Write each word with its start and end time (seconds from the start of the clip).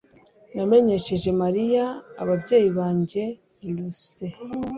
Namenyesheje 0.55 1.29
Mariya 1.41 1.85
ababyeyi 2.21 2.69
banjye 2.79 3.23
russell 3.77 4.35